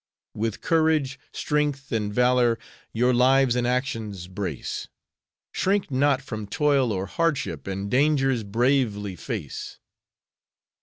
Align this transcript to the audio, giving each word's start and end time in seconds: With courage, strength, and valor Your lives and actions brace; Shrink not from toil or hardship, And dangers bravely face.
With 0.33 0.61
courage, 0.61 1.19
strength, 1.31 1.91
and 1.91 2.11
valor 2.11 2.57
Your 2.91 3.13
lives 3.13 3.55
and 3.55 3.67
actions 3.67 4.27
brace; 4.27 4.87
Shrink 5.51 5.91
not 5.91 6.23
from 6.23 6.47
toil 6.47 6.91
or 6.91 7.05
hardship, 7.05 7.67
And 7.67 7.87
dangers 7.91 8.41
bravely 8.43 9.15
face. 9.15 9.77